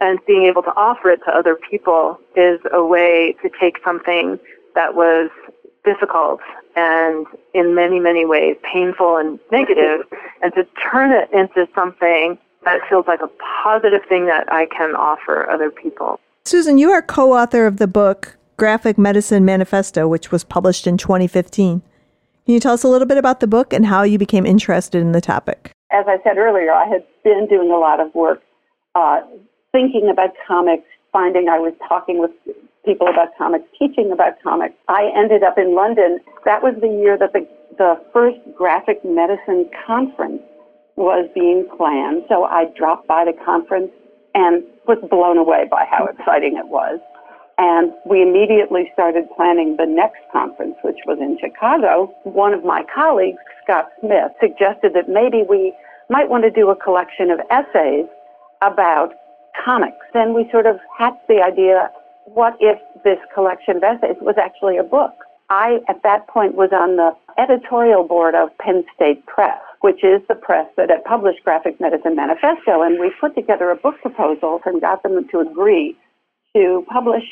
and 0.00 0.18
being 0.26 0.44
able 0.44 0.62
to 0.62 0.74
offer 0.76 1.10
it 1.10 1.20
to 1.24 1.30
other 1.30 1.56
people 1.56 2.18
is 2.36 2.60
a 2.72 2.84
way 2.84 3.34
to 3.42 3.50
take 3.58 3.78
something 3.82 4.38
that 4.74 4.94
was 4.94 5.30
difficult 5.84 6.40
and 6.74 7.26
in 7.54 7.74
many 7.74 7.98
many 7.98 8.24
ways 8.24 8.56
painful 8.62 9.16
and 9.16 9.38
negative 9.50 10.00
and 10.42 10.52
to 10.54 10.66
turn 10.90 11.12
it 11.12 11.30
into 11.32 11.66
something 11.74 12.38
that 12.66 12.80
feels 12.88 13.06
like 13.06 13.20
a 13.22 13.30
positive 13.64 14.02
thing 14.08 14.26
that 14.26 14.52
I 14.52 14.66
can 14.66 14.94
offer 14.94 15.48
other 15.48 15.70
people. 15.70 16.20
Susan, 16.44 16.78
you 16.78 16.90
are 16.90 17.00
co 17.00 17.32
author 17.32 17.66
of 17.66 17.78
the 17.78 17.86
book 17.86 18.35
Graphic 18.56 18.96
Medicine 18.96 19.44
Manifesto, 19.44 20.08
which 20.08 20.32
was 20.32 20.42
published 20.42 20.86
in 20.86 20.96
2015. 20.96 21.82
Can 22.46 22.54
you 22.54 22.58
tell 22.58 22.72
us 22.72 22.84
a 22.84 22.88
little 22.88 23.06
bit 23.06 23.18
about 23.18 23.40
the 23.40 23.46
book 23.46 23.74
and 23.74 23.84
how 23.84 24.02
you 24.02 24.16
became 24.16 24.46
interested 24.46 25.02
in 25.02 25.12
the 25.12 25.20
topic? 25.20 25.72
As 25.90 26.06
I 26.08 26.16
said 26.24 26.38
earlier, 26.38 26.72
I 26.72 26.86
had 26.86 27.04
been 27.22 27.46
doing 27.50 27.70
a 27.70 27.76
lot 27.76 28.00
of 28.00 28.14
work 28.14 28.42
uh, 28.94 29.20
thinking 29.72 30.08
about 30.10 30.30
comics, 30.48 30.86
finding 31.12 31.50
I 31.50 31.58
was 31.58 31.74
talking 31.86 32.18
with 32.18 32.30
people 32.86 33.08
about 33.08 33.36
comics, 33.36 33.66
teaching 33.78 34.10
about 34.10 34.42
comics. 34.42 34.74
I 34.88 35.12
ended 35.14 35.42
up 35.42 35.58
in 35.58 35.74
London. 35.74 36.20
That 36.46 36.62
was 36.62 36.74
the 36.80 36.88
year 36.88 37.18
that 37.18 37.34
the, 37.34 37.46
the 37.76 38.00
first 38.10 38.38
graphic 38.56 39.04
medicine 39.04 39.68
conference 39.86 40.40
was 40.96 41.28
being 41.34 41.68
planned. 41.76 42.24
So 42.26 42.44
I 42.44 42.72
dropped 42.74 43.06
by 43.06 43.26
the 43.26 43.34
conference 43.44 43.90
and 44.34 44.64
was 44.86 44.96
blown 45.10 45.36
away 45.36 45.66
by 45.70 45.84
how 45.90 46.06
exciting 46.06 46.56
it 46.56 46.68
was. 46.68 47.00
And 47.58 47.92
we 48.04 48.20
immediately 48.20 48.90
started 48.92 49.24
planning 49.34 49.76
the 49.76 49.86
next 49.86 50.20
conference, 50.30 50.76
which 50.82 50.98
was 51.06 51.18
in 51.18 51.38
Chicago. 51.40 52.12
One 52.24 52.52
of 52.52 52.64
my 52.64 52.84
colleagues, 52.94 53.38
Scott 53.64 53.88
Smith, 54.00 54.32
suggested 54.40 54.92
that 54.94 55.08
maybe 55.08 55.42
we 55.48 55.72
might 56.10 56.28
want 56.28 56.44
to 56.44 56.50
do 56.50 56.68
a 56.68 56.76
collection 56.76 57.30
of 57.30 57.40
essays 57.50 58.06
about 58.60 59.14
comics. 59.64 60.04
Then 60.12 60.34
we 60.34 60.48
sort 60.50 60.66
of 60.66 60.78
hatched 60.96 61.26
the 61.28 61.42
idea, 61.42 61.90
what 62.26 62.56
if 62.60 62.78
this 63.04 63.18
collection 63.34 63.76
of 63.76 63.82
essays 63.82 64.16
was 64.20 64.36
actually 64.36 64.76
a 64.76 64.84
book? 64.84 65.14
I, 65.48 65.78
at 65.88 66.02
that 66.02 66.26
point, 66.28 66.56
was 66.56 66.70
on 66.72 66.96
the 66.96 67.16
editorial 67.38 68.04
board 68.04 68.34
of 68.34 68.50
Penn 68.58 68.84
State 68.94 69.24
Press, 69.26 69.58
which 69.80 70.04
is 70.04 70.20
the 70.28 70.34
press 70.34 70.66
that 70.76 70.90
had 70.90 71.04
published 71.04 71.42
Graphic 71.44 71.80
Medicine 71.80 72.16
Manifesto, 72.16 72.82
and 72.82 72.98
we 73.00 73.12
put 73.20 73.34
together 73.34 73.70
a 73.70 73.76
book 73.76 73.94
proposal 74.02 74.60
and 74.66 74.80
got 74.80 75.02
them 75.02 75.26
to 75.28 75.40
agree 75.40 75.96
to 76.54 76.84
publish 76.90 77.24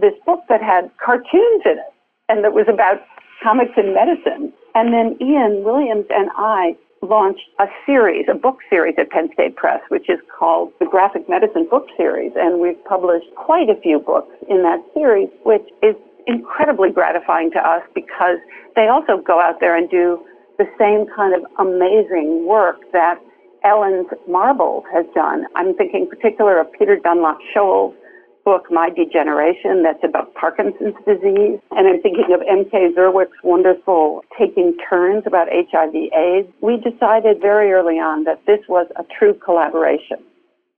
this 0.00 0.14
book 0.24 0.40
that 0.48 0.62
had 0.62 0.90
cartoons 1.02 1.62
in 1.64 1.78
it 1.78 1.92
and 2.28 2.44
that 2.44 2.52
was 2.52 2.66
about 2.68 3.02
comics 3.42 3.72
and 3.76 3.94
medicine. 3.94 4.52
And 4.74 4.94
then 4.94 5.16
Ian 5.20 5.64
Williams 5.64 6.06
and 6.10 6.30
I 6.36 6.76
launched 7.02 7.48
a 7.58 7.66
series, 7.86 8.26
a 8.30 8.34
book 8.34 8.58
series 8.68 8.94
at 8.98 9.10
Penn 9.10 9.30
State 9.32 9.56
Press, 9.56 9.80
which 9.88 10.08
is 10.08 10.18
called 10.38 10.72
the 10.78 10.86
Graphic 10.86 11.28
Medicine 11.28 11.66
Book 11.68 11.86
Series. 11.96 12.32
And 12.36 12.60
we've 12.60 12.82
published 12.84 13.26
quite 13.36 13.68
a 13.68 13.80
few 13.80 13.98
books 13.98 14.32
in 14.48 14.62
that 14.62 14.78
series, 14.94 15.28
which 15.44 15.66
is 15.82 15.96
incredibly 16.26 16.90
gratifying 16.90 17.50
to 17.52 17.58
us 17.58 17.82
because 17.94 18.38
they 18.76 18.86
also 18.86 19.20
go 19.26 19.40
out 19.40 19.58
there 19.60 19.76
and 19.76 19.90
do 19.90 20.22
the 20.58 20.68
same 20.78 21.06
kind 21.16 21.34
of 21.34 21.42
amazing 21.58 22.46
work 22.46 22.76
that 22.92 23.18
Ellen's 23.64 24.08
Marbles 24.28 24.84
has 24.92 25.06
done. 25.14 25.46
I'm 25.56 25.74
thinking 25.74 26.02
in 26.02 26.08
particular 26.08 26.60
of 26.60 26.70
Peter 26.78 26.96
Dunlop 26.96 27.38
Scholl's 27.54 27.94
book, 28.44 28.66
My 28.70 28.90
Degeneration, 28.90 29.82
that's 29.82 30.02
about 30.02 30.34
Parkinson's 30.34 30.94
disease. 31.06 31.60
And 31.70 31.86
I'm 31.86 32.00
thinking 32.02 32.32
of 32.32 32.42
M.K. 32.48 32.92
Czerwiec's 32.96 33.36
wonderful 33.42 34.22
Taking 34.38 34.76
Turns 34.88 35.24
about 35.26 35.48
HIV 35.50 35.94
AIDS. 35.94 36.48
We 36.60 36.76
decided 36.76 37.40
very 37.40 37.72
early 37.72 37.98
on 37.98 38.24
that 38.24 38.40
this 38.46 38.60
was 38.68 38.86
a 38.96 39.04
true 39.18 39.34
collaboration. 39.34 40.18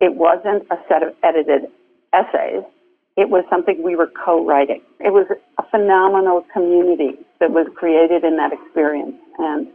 It 0.01 0.15
wasn't 0.15 0.67
a 0.71 0.77
set 0.89 1.03
of 1.03 1.15
edited 1.23 1.71
essays. 2.13 2.65
It 3.17 3.29
was 3.29 3.45
something 3.51 3.83
we 3.83 3.95
were 3.95 4.11
co-writing. 4.25 4.81
It 5.01 5.13
was 5.13 5.27
a 5.59 5.63
phenomenal 5.71 6.45
community 6.53 7.19
that 7.41 7.51
was 7.51 7.67
created 7.77 8.25
in 8.25 8.37
that 8.37 8.53
experience. 8.53 9.17
And 9.39 9.69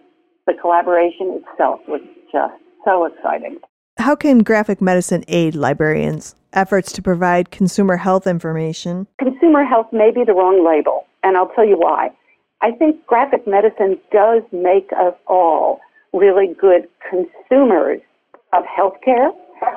the 0.48 0.54
collaboration 0.54 1.42
itself 1.44 1.82
was 1.88 2.02
just 2.32 2.54
so 2.84 3.06
exciting. 3.06 3.60
How 4.00 4.16
can 4.16 4.40
graphic 4.40 4.82
medicine 4.82 5.24
aid 5.28 5.56
librarians' 5.56 6.36
efforts 6.58 6.92
to 6.94 7.02
provide 7.02 7.52
consumer 7.52 7.96
health 7.98 8.26
information? 8.26 9.08
Consumer 9.20 9.64
health 9.64 9.88
may 9.94 10.12
be 10.12 10.24
the 10.26 10.34
wrong 10.34 10.66
label, 10.66 11.06
and 11.24 11.38
I'll 11.38 11.50
tell 11.50 11.66
you 11.66 11.78
why. 11.78 12.10
I 12.62 12.72
think 12.72 13.06
graphic 13.06 13.46
medicine 13.48 14.00
does 14.12 14.42
make 14.52 14.90
us 14.98 15.14
all 15.28 15.80
really 16.14 16.56
good 16.60 16.90
consumers 17.08 18.02
of 18.54 18.64
healthcare, 18.66 19.30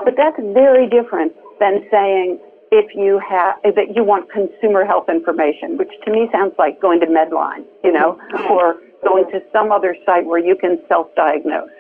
but 0.05 0.15
that's 0.17 0.39
very 0.39 0.89
different 0.89 1.33
than 1.61 1.87
saying 1.91 2.39
if 2.73 2.95
you 2.95 3.21
have 3.29 3.57
that 3.65 3.95
you 3.95 4.03
want 4.03 4.31
consumer 4.31 4.85
health 4.85 5.09
information, 5.09 5.77
which 5.77 5.91
to 6.05 6.11
me 6.11 6.29
sounds 6.33 6.55
like 6.59 6.81
going 6.81 7.01
to 7.01 7.07
Medline, 7.07 7.65
you 7.85 7.93
know, 7.93 8.19
mm-hmm. 8.33 8.53
or 8.53 8.77
going 9.05 9.25
to 9.33 9.43
some 9.53 9.73
other 9.73 9.97
site 10.07 10.25
where 10.25 10.39
you 10.39 10.57
can 10.57 10.79
self-diagnose. 10.89 11.71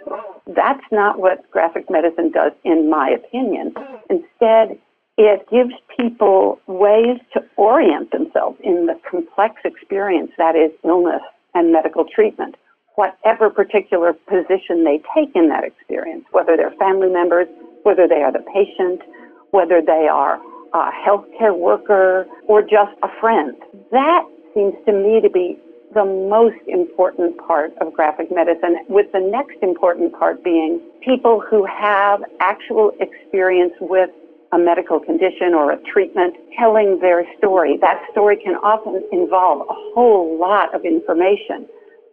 That's 0.48 0.84
not 0.90 1.18
what 1.18 1.48
graphic 1.50 1.88
medicine 1.88 2.30
does, 2.32 2.52
in 2.64 2.90
my 2.90 3.10
opinion. 3.10 3.74
Instead, 4.08 4.78
it 5.20 5.46
gives 5.50 5.74
people 5.98 6.58
ways 6.66 7.18
to 7.34 7.44
orient 7.56 8.10
themselves 8.10 8.58
in 8.64 8.86
the 8.86 8.98
complex 9.08 9.56
experience 9.66 10.30
that 10.38 10.56
is 10.56 10.70
illness 10.82 11.20
and 11.54 11.72
medical 11.72 12.06
treatment, 12.06 12.56
whatever 12.94 13.50
particular 13.50 14.14
position 14.14 14.82
they 14.82 14.98
take 15.14 15.28
in 15.34 15.50
that 15.50 15.62
experience, 15.62 16.24
whether 16.32 16.56
they're 16.56 16.74
family 16.78 17.10
members, 17.10 17.46
whether 17.82 18.08
they 18.08 18.22
are 18.22 18.32
the 18.32 18.44
patient, 18.54 19.02
whether 19.50 19.82
they 19.82 20.08
are 20.10 20.40
a 20.72 20.90
healthcare 21.06 21.56
worker, 21.56 22.26
or 22.46 22.62
just 22.62 22.96
a 23.02 23.08
friend. 23.20 23.54
That 23.90 24.24
seems 24.54 24.74
to 24.86 24.92
me 24.92 25.20
to 25.20 25.28
be 25.28 25.58
the 25.92 26.04
most 26.04 26.62
important 26.68 27.36
part 27.36 27.72
of 27.80 27.92
graphic 27.92 28.28
medicine, 28.30 28.78
with 28.88 29.10
the 29.12 29.18
next 29.18 29.56
important 29.60 30.12
part 30.18 30.42
being 30.44 30.80
people 31.04 31.40
who 31.40 31.66
have 31.66 32.22
actual 32.40 32.92
experience 33.00 33.72
with 33.80 34.08
a 34.52 34.58
medical 34.58 34.98
condition 34.98 35.54
or 35.54 35.72
a 35.72 35.78
treatment 35.82 36.34
telling 36.58 36.98
their 37.00 37.24
story. 37.38 37.78
That 37.80 38.02
story 38.10 38.36
can 38.36 38.54
often 38.56 39.02
involve 39.12 39.62
a 39.62 39.74
whole 39.94 40.38
lot 40.38 40.74
of 40.74 40.84
information, 40.84 41.68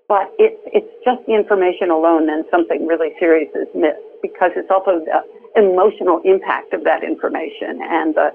but 0.08 0.32
it, 0.38 0.60
it's 0.66 0.92
just 1.04 1.26
the 1.26 1.34
information 1.34 1.90
alone, 1.90 2.28
then 2.28 2.44
something 2.52 2.86
really 2.86 3.12
serious 3.20 3.50
is 3.56 3.68
missed 3.74 3.98
because 4.22 4.52
it's 4.56 4.70
also 4.70 5.04
the 5.04 5.22
emotional 5.60 6.22
impact 6.24 6.74
of 6.74 6.84
that 6.84 7.04
information 7.04 7.82
and 7.82 8.14
the 8.14 8.30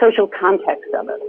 social 0.00 0.28
context 0.28 0.94
of 0.94 1.08
it. 1.08 1.20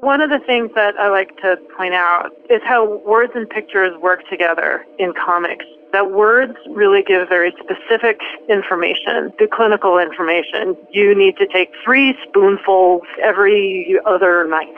One 0.00 0.20
of 0.20 0.30
the 0.30 0.40
things 0.46 0.70
that 0.74 0.96
I 0.98 1.08
like 1.08 1.36
to 1.42 1.56
point 1.76 1.94
out 1.94 2.30
is 2.48 2.60
how 2.64 3.00
words 3.06 3.32
and 3.34 3.48
pictures 3.48 3.96
work 4.00 4.20
together 4.28 4.84
in 4.98 5.12
comics. 5.12 5.64
That 5.92 6.12
words 6.12 6.56
really 6.68 7.02
give 7.02 7.28
very 7.28 7.52
specific 7.58 8.20
information, 8.48 9.32
the 9.38 9.48
clinical 9.50 9.98
information. 9.98 10.76
You 10.92 11.14
need 11.14 11.36
to 11.38 11.46
take 11.46 11.70
three 11.84 12.16
spoonfuls 12.28 13.02
every 13.20 13.98
other 14.06 14.46
night. 14.46 14.74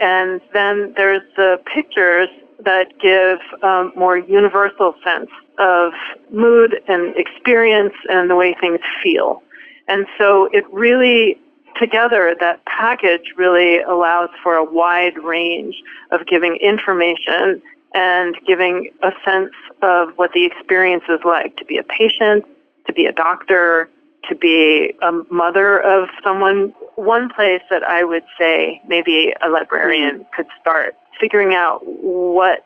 And 0.00 0.40
then 0.52 0.92
there's 0.96 1.22
the 1.36 1.60
pictures 1.72 2.28
that 2.64 2.96
give 3.00 3.38
um, 3.64 3.92
more 3.96 4.18
universal 4.18 4.94
sense 5.02 5.30
of 5.58 5.92
mood 6.30 6.80
and 6.86 7.14
experience 7.16 7.94
and 8.08 8.30
the 8.30 8.36
way 8.36 8.54
things 8.60 8.80
feel. 9.02 9.42
And 9.88 10.06
so 10.16 10.48
it 10.52 10.64
really 10.72 11.38
together, 11.78 12.36
that 12.38 12.64
package 12.66 13.34
really 13.36 13.80
allows 13.80 14.28
for 14.42 14.54
a 14.54 14.64
wide 14.64 15.18
range 15.18 15.82
of 16.10 16.26
giving 16.26 16.56
information 16.56 17.62
and 17.94 18.36
giving 18.46 18.90
a 19.02 19.10
sense 19.24 19.52
of 19.82 20.10
what 20.16 20.32
the 20.32 20.44
experience 20.44 21.04
is 21.08 21.20
like 21.24 21.56
to 21.56 21.64
be 21.64 21.78
a 21.78 21.82
patient, 21.82 22.44
to 22.86 22.92
be 22.92 23.06
a 23.06 23.12
doctor, 23.12 23.88
to 24.28 24.34
be 24.34 24.94
a 25.02 25.12
mother 25.30 25.80
of 25.80 26.08
someone. 26.22 26.74
One 26.96 27.30
place 27.30 27.62
that 27.70 27.82
I 27.82 28.04
would 28.04 28.24
say 28.38 28.80
maybe 28.86 29.34
a 29.42 29.48
librarian 29.48 30.20
mm-hmm. 30.20 30.34
could 30.34 30.46
start 30.60 30.96
figuring 31.20 31.54
out 31.54 31.80
what 31.84 32.64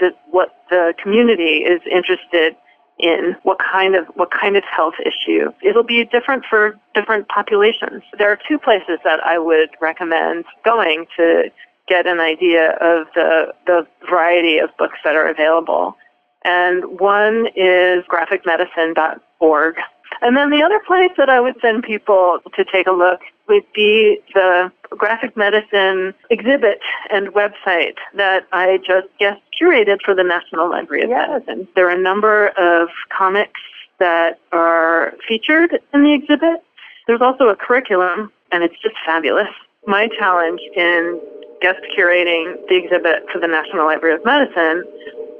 the, 0.00 0.10
what 0.30 0.64
the 0.70 0.94
community 1.02 1.64
is 1.64 1.80
interested 1.90 2.56
in 2.98 3.36
what 3.44 3.58
kind 3.58 3.94
of 3.94 4.06
what 4.14 4.30
kind 4.30 4.56
of 4.56 4.64
health 4.64 4.94
issue. 5.06 5.52
It'll 5.62 5.84
be 5.84 6.04
different 6.04 6.44
for 6.48 6.76
different 6.94 7.28
populations. 7.28 8.02
There 8.18 8.30
are 8.30 8.38
two 8.48 8.58
places 8.58 8.98
that 9.04 9.20
I 9.24 9.38
would 9.38 9.70
recommend 9.80 10.44
going 10.64 11.06
to 11.16 11.50
get 11.88 12.06
an 12.06 12.20
idea 12.20 12.72
of 12.80 13.06
the 13.14 13.52
the 13.66 13.86
variety 14.08 14.58
of 14.58 14.70
books 14.78 14.98
that 15.04 15.14
are 15.14 15.28
available. 15.28 15.96
And 16.44 16.98
one 17.00 17.48
is 17.56 18.04
graphicmedicine.org. 18.04 19.74
And 20.20 20.36
then 20.36 20.50
the 20.50 20.62
other 20.62 20.80
place 20.86 21.10
that 21.16 21.28
I 21.28 21.40
would 21.40 21.56
send 21.60 21.82
people 21.82 22.38
to 22.54 22.64
take 22.64 22.86
a 22.86 22.92
look 22.92 23.20
would 23.48 23.64
be 23.74 24.20
the 24.34 24.72
graphic 24.90 25.36
medicine 25.36 26.14
exhibit 26.30 26.80
and 27.10 27.28
website 27.28 27.96
that 28.14 28.46
I 28.52 28.78
just 28.78 29.08
guest 29.18 29.40
curated 29.60 29.98
for 30.04 30.14
the 30.14 30.24
National 30.24 30.68
Library 30.70 31.02
of 31.04 31.10
yes. 31.10 31.28
Medicine. 31.28 31.68
There 31.74 31.86
are 31.88 31.96
a 31.96 32.00
number 32.00 32.48
of 32.56 32.88
comics 33.16 33.60
that 33.98 34.38
are 34.52 35.14
featured 35.26 35.78
in 35.92 36.02
the 36.02 36.14
exhibit. 36.14 36.62
There's 37.06 37.20
also 37.20 37.48
a 37.48 37.56
curriculum, 37.56 38.32
and 38.52 38.62
it's 38.62 38.78
just 38.80 38.94
fabulous. 39.04 39.48
My 39.86 40.08
challenge 40.18 40.60
in 40.76 41.20
guest 41.60 41.80
curating 41.96 42.56
the 42.68 42.76
exhibit 42.76 43.24
for 43.32 43.38
the 43.38 43.46
National 43.48 43.86
Library 43.86 44.14
of 44.14 44.24
Medicine 44.24 44.84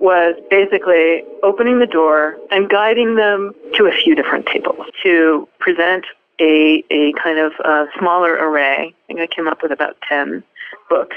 was 0.00 0.34
basically 0.50 1.24
opening 1.42 1.80
the 1.80 1.86
door 1.86 2.36
and 2.50 2.68
guiding 2.68 3.16
them 3.16 3.52
to 3.74 3.86
a 3.86 3.92
few 3.92 4.14
different 4.14 4.46
tables 4.46 4.86
to 5.02 5.48
present 5.58 6.04
a, 6.40 6.84
a 6.90 7.12
kind 7.14 7.38
of 7.38 7.52
uh, 7.64 7.86
smaller 7.98 8.34
array. 8.34 8.94
I 8.94 9.06
think 9.06 9.20
I 9.20 9.26
came 9.26 9.48
up 9.48 9.62
with 9.62 9.72
about 9.72 9.96
10 10.08 10.44
books. 10.88 11.16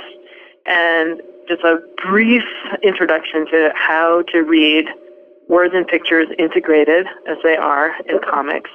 And 0.66 1.22
just 1.48 1.64
a 1.64 1.80
brief 2.08 2.44
introduction 2.82 3.46
to 3.48 3.72
how 3.76 4.24
to 4.32 4.40
read 4.40 4.88
words 5.48 5.74
and 5.76 5.88
pictures 5.88 6.28
integrated 6.40 7.06
as 7.28 7.38
they 7.44 7.56
are 7.56 7.94
in 8.08 8.20
comics. 8.20 8.70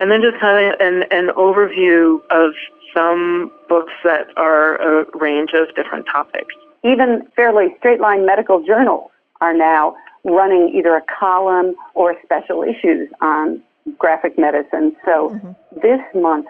And 0.00 0.10
then 0.10 0.22
just 0.22 0.38
kind 0.40 0.72
of 0.72 0.80
an, 0.80 1.04
an 1.10 1.28
overview 1.34 2.20
of 2.30 2.52
some 2.94 3.50
books 3.68 3.92
that 4.04 4.26
are 4.36 4.76
a 4.76 5.06
range 5.18 5.50
of 5.54 5.74
different 5.74 6.06
topics. 6.06 6.54
Even 6.84 7.26
fairly 7.34 7.74
straight 7.78 8.00
line 8.00 8.24
medical 8.24 8.62
journals 8.64 9.10
are 9.40 9.54
now 9.54 9.96
running 10.24 10.72
either 10.74 10.96
a 10.96 11.02
column 11.18 11.74
or 11.94 12.16
special 12.24 12.62
issues 12.62 13.08
on 13.20 13.62
graphic 13.98 14.38
medicine. 14.38 14.96
So 15.04 15.30
mm-hmm. 15.30 15.80
this 15.80 16.00
month's 16.14 16.48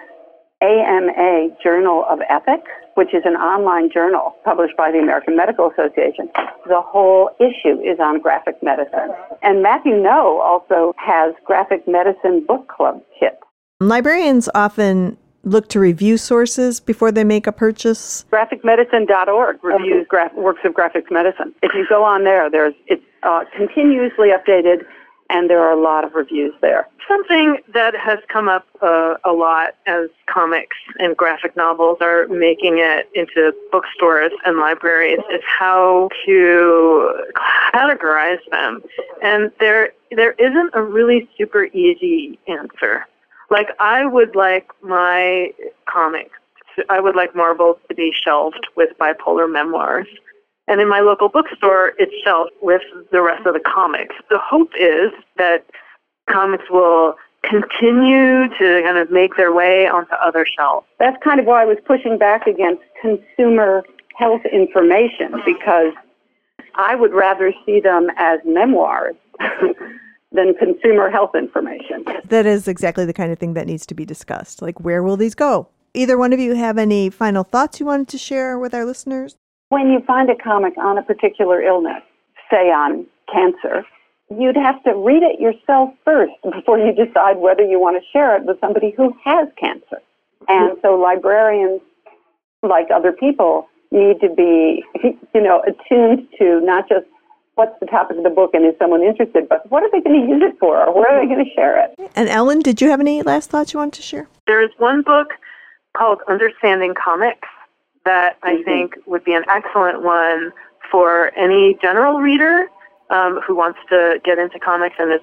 AMA 0.63 1.49
Journal 1.63 2.05
of 2.09 2.21
Ethics, 2.29 2.71
which 2.95 3.13
is 3.13 3.23
an 3.25 3.35
online 3.35 3.91
journal 3.93 4.35
published 4.45 4.77
by 4.77 4.91
the 4.91 4.99
American 4.99 5.37
Medical 5.37 5.71
Association, 5.71 6.31
the 6.67 6.81
whole 6.81 7.31
issue 7.39 7.79
is 7.81 8.01
on 8.01 8.21
graphic 8.21 8.63
medicine. 8.63 9.11
And 9.43 9.63
Matthew 9.63 9.97
Noe 9.97 10.41
also 10.41 10.95
has 10.97 11.35
graphic 11.45 11.87
medicine 11.87 12.45
book 12.47 12.69
club 12.69 13.03
kits. 13.21 13.37
Librarians 13.81 14.49
often 14.55 15.19
look 15.47 15.69
to 15.69 15.79
review 15.79 16.17
sources 16.17 16.81
before 16.81 17.13
they 17.13 17.25
make 17.25 17.47
a 17.47 17.53
purchase? 17.53 18.25
Graphicmedicine.org 18.33 19.63
reviews 19.63 20.07
works 20.35 20.61
of 20.65 20.75
graphic 20.75 21.11
medicine. 21.11 21.55
If 21.63 21.73
you 21.75 21.87
go 21.89 22.03
on 22.03 22.25
there, 22.25 22.51
there's 22.51 22.75
it's 22.87 23.03
uh, 23.23 23.45
continuously 23.57 24.29
updated, 24.29 24.85
and 25.31 25.51
there 25.51 25.61
are 25.61 25.73
a 25.73 25.81
lot 25.81 26.05
of 26.05 26.15
reviews 26.15 26.55
there. 26.61 26.89
Something 27.09 27.59
that 27.73 27.95
has 27.95 28.19
come 28.29 28.49
up 28.49 28.67
uh, 28.83 29.15
a 29.25 29.33
lot 29.33 29.75
as 29.87 30.09
comics 30.27 30.77
and 30.99 31.17
graphic 31.17 31.57
novels 31.57 31.99
are 32.01 32.27
making 32.29 32.79
it 32.79 33.09
into 33.15 33.55
bookstores 33.71 34.33
and 34.45 34.59
libraries 34.59 35.21
is 35.33 35.43
how 35.47 36.09
to 36.25 37.25
categorize 37.75 38.41
them, 38.51 38.83
and 39.23 39.53
there 39.61 39.93
there 40.11 40.33
isn't 40.33 40.71
a 40.75 40.83
really 40.83 41.29
super 41.37 41.65
easy 41.67 42.39
answer. 42.49 43.07
Like 43.51 43.69
I 43.79 44.05
would 44.05 44.35
like 44.35 44.69
my 44.83 45.53
comics 45.87 46.39
I 46.89 47.01
would 47.01 47.17
like 47.17 47.35
Marbles 47.35 47.79
to 47.89 47.95
be 47.95 48.13
shelved 48.13 48.67
with 48.77 48.91
bipolar 48.99 49.51
memoirs. 49.51 50.07
And 50.69 50.81
in 50.81 50.89
my 50.89 51.01
local 51.01 51.29
bookstore, 51.29 51.93
it's 51.99 52.13
shelved 52.25 52.51
with 52.61 52.83
the 53.13 53.23
rest 53.23 53.47
of 53.47 53.55
the 53.55 53.61
comics. 53.61 54.15
The 54.31 54.39
hope 54.39 54.73
is 54.79 55.13
that 55.37 55.65
comics 56.29 56.65
will 56.71 57.15
continue 57.43 58.49
to 58.59 58.83
kind 58.85 58.99
of 58.99 59.11
make 59.11 59.37
their 59.37 59.53
way 59.53 59.87
onto 59.87 60.15
other 60.15 60.45
shelves. 60.45 60.87
That's 60.99 61.17
kind 61.23 61.39
of 61.39 61.47
why 61.47 61.63
I 61.63 61.65
was 61.65 61.79
pushing 61.87 62.19
back 62.19 62.47
against 62.47 62.83
consumer 63.01 63.85
health 64.17 64.43
information 64.53 65.41
because 65.45 65.93
I 66.75 66.95
would 66.95 67.13
rather 67.13 67.53
see 67.65 67.81
them 67.81 68.09
as 68.17 68.41
memoirs 68.45 69.15
than 70.33 70.55
consumer 70.55 71.11
health 71.11 71.35
information. 71.35 72.05
That 72.25 72.47
is 72.47 72.67
exactly 72.67 73.05
the 73.05 73.13
kind 73.13 73.31
of 73.31 73.39
thing 73.39 73.55
that 73.55 73.67
needs 73.67 73.87
to 73.87 73.95
be 73.95 74.05
discussed. 74.05 74.63
Like, 74.63 74.81
where 74.81 75.03
will 75.03 75.17
these 75.17 75.35
go? 75.35 75.69
Either 75.95 76.19
one 76.19 76.33
of 76.33 76.41
you 76.41 76.55
have 76.55 76.77
any 76.77 77.09
final 77.09 77.45
thoughts 77.45 77.81
you 77.81 77.87
wanted 77.87 78.09
to 78.09 78.19
share 78.19 78.59
with 78.59 78.75
our 78.75 78.85
listeners? 78.85 79.37
When 79.69 79.91
you 79.91 80.01
find 80.07 80.31
a 80.31 80.37
comic 80.37 80.79
on 80.79 80.97
a 80.97 81.03
particular 81.03 81.61
illness, 81.61 82.03
say 82.51 82.71
on 82.71 83.07
cancer, 83.33 83.85
you'd 84.31 84.57
have 84.57 84.83
to 84.85 84.95
read 84.95 85.23
it 85.23 85.41
yourself 85.41 85.91
first 86.05 86.33
before 86.53 86.79
you 86.79 86.93
decide 86.93 87.39
whether 87.39 87.65
you 87.65 87.81
want 87.81 88.01
to 88.01 88.09
share 88.13 88.37
it 88.37 88.45
with 88.45 88.61
somebody 88.61 88.95
who 88.97 89.13
has 89.25 89.49
cancer. 89.59 90.01
And 90.49 90.77
so 90.83 90.95
librarians, 90.95 91.81
like 92.63 92.87
other 92.95 93.11
people, 93.11 93.69
need 93.91 94.21
to 94.21 94.29
be, 94.29 94.85
you 95.35 95.43
know, 95.43 95.63
attuned 95.67 96.29
to 96.39 96.61
not 96.61 96.89
just 96.89 97.07
what's 97.57 97.79
the 97.81 97.87
topic 97.87 98.19
of 98.19 98.23
the 98.23 98.31
book 98.31 98.51
and 98.55 98.65
is 98.65 98.75
someone 98.79 99.03
interested, 99.03 99.49
but 99.49 99.69
what 99.71 99.83
are 99.83 99.91
they 99.91 100.01
going 100.01 100.21
to 100.21 100.29
use 100.29 100.43
it 100.45 100.57
for 100.61 100.87
or 100.87 100.95
where 100.95 101.11
are 101.11 101.21
they 101.21 101.27
going 101.27 101.45
to 101.45 101.51
share 101.55 101.83
it? 101.83 102.11
And 102.15 102.29
Ellen, 102.29 102.61
did 102.61 102.81
you 102.81 102.91
have 102.91 103.01
any 103.01 103.23
last 103.23 103.51
thoughts 103.51 103.73
you 103.73 103.79
wanted 103.79 103.95
to 103.95 104.03
share? 104.03 104.29
There 104.47 104.63
is 104.63 104.71
one 104.79 105.03
book 105.03 105.29
called 105.97 106.21
Understanding 106.29 106.95
Comics 106.95 107.49
that 108.07 108.39
I 108.43 108.55
mm-hmm. 108.55 108.65
think 108.65 108.95
would 109.07 109.25
be 109.25 109.35
an 109.35 109.45
excellent 109.55 110.03
one 110.03 110.53
for 110.91 111.33
any 111.37 111.77
general 111.83 112.21
reader 112.21 112.69
um, 113.11 113.41
who 113.47 113.55
wants 113.55 113.79
to 113.91 114.21
get 114.25 114.39
into 114.39 114.59
comics 114.59 114.97
and 114.99 115.13
is 115.13 115.21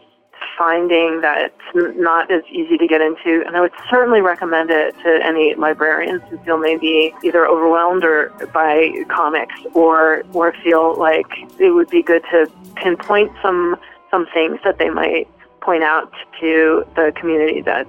finding 0.58 1.22
that 1.22 1.52
it's 1.52 1.98
not 1.98 2.30
as 2.32 2.44
easy 2.52 2.78
to 2.78 2.88
get 2.88 3.02
into. 3.02 3.44
And 3.46 3.56
I 3.56 3.62
would 3.62 3.72
certainly 3.90 4.22
recommend 4.22 4.70
it 4.70 4.96
to 5.04 5.20
any 5.26 5.56
librarians 5.56 6.22
who 6.30 6.38
feel 6.40 6.58
maybe 6.58 7.14
either 7.24 7.48
overwhelmed 7.48 8.04
or 8.04 8.30
by 8.54 8.92
comics 9.10 9.56
or 9.74 10.24
or 10.34 10.54
feel 10.64 10.98
like 10.98 11.28
it 11.60 11.74
would 11.74 11.90
be 11.90 12.04
good 12.04 12.24
to 12.32 12.52
pinpoint 12.76 13.32
some 13.42 13.78
some 14.12 14.28
things 14.34 14.60
that 14.64 14.78
they 14.78 14.90
might 14.90 15.28
point 15.62 15.84
out 15.84 16.12
to 16.40 16.86
the 16.96 17.14
community 17.20 17.62
that 17.62 17.88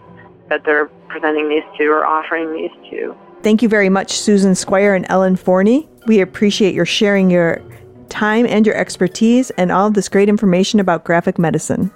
that 0.48 0.64
they're 0.64 0.86
presenting 1.08 1.48
these 1.48 1.64
to 1.78 1.86
or 1.86 2.06
offering 2.06 2.52
these 2.52 2.70
to. 2.90 3.16
Thank 3.44 3.60
you 3.60 3.68
very 3.68 3.90
much, 3.90 4.12
Susan 4.12 4.52
Squier 4.52 4.96
and 4.96 5.04
Ellen 5.10 5.36
Forney. 5.36 5.86
We 6.06 6.22
appreciate 6.22 6.74
your 6.74 6.86
sharing 6.86 7.30
your 7.30 7.60
time 8.08 8.46
and 8.46 8.66
your 8.66 8.74
expertise 8.74 9.50
and 9.50 9.70
all 9.70 9.86
of 9.86 9.92
this 9.92 10.08
great 10.08 10.30
information 10.30 10.80
about 10.80 11.04
graphic 11.04 11.38
medicine. 11.38 11.90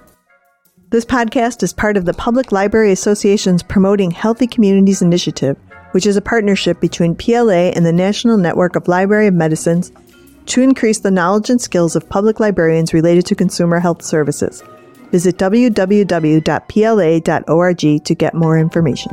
This 0.91 1.05
podcast 1.05 1.63
is 1.63 1.73
part 1.73 1.97
of 1.97 2.05
the 2.05 2.13
Public 2.13 2.51
Library 2.51 2.91
Association's 2.91 3.63
Promoting 3.63 4.11
Healthy 4.11 4.45
Communities 4.45 5.01
initiative, 5.01 5.57
which 5.93 6.05
is 6.05 6.15
a 6.15 6.21
partnership 6.21 6.79
between 6.79 7.15
PLA 7.15 7.71
and 7.71 7.83
the 7.83 7.91
National 7.91 8.37
Network 8.37 8.75
of 8.75 8.87
Library 8.87 9.25
of 9.25 9.33
Medicines 9.33 9.91
to 10.45 10.61
increase 10.61 10.99
the 10.99 11.09
knowledge 11.09 11.49
and 11.49 11.59
skills 11.59 11.95
of 11.95 12.07
public 12.09 12.39
librarians 12.39 12.93
related 12.93 13.25
to 13.25 13.33
consumer 13.33 13.79
health 13.79 14.03
services. 14.03 14.61
Visit 15.11 15.37
www.pla.org 15.39 16.45
to 18.05 18.15
get 18.15 18.35
more 18.35 18.59
information. 18.59 19.11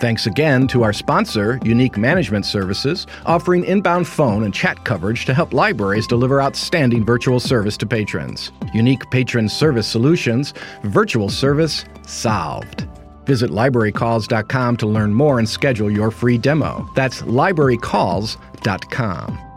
Thanks 0.00 0.26
again 0.26 0.66
to 0.68 0.84
our 0.84 0.92
sponsor, 0.92 1.58
Unique 1.64 1.98
Management 1.98 2.46
Services, 2.46 3.08
offering 3.26 3.64
inbound 3.64 4.06
phone 4.06 4.44
and 4.44 4.54
chat 4.54 4.84
coverage 4.84 5.24
to 5.26 5.34
help 5.34 5.52
libraries 5.52 6.06
deliver 6.06 6.40
outstanding 6.40 7.04
virtual 7.04 7.40
service 7.40 7.76
to 7.78 7.86
patrons. 7.86 8.52
Unique 8.72 9.10
Patron 9.10 9.48
Service 9.48 9.88
Solutions, 9.88 10.54
virtual 10.84 11.28
service 11.28 11.84
solved. 12.06 12.86
Visit 13.24 13.50
librarycalls.com 13.50 14.76
to 14.76 14.86
learn 14.86 15.12
more 15.12 15.38
and 15.38 15.48
schedule 15.48 15.90
your 15.90 16.10
free 16.10 16.38
demo. 16.38 16.88
That's 16.94 17.22
librarycalls.com. 17.22 19.47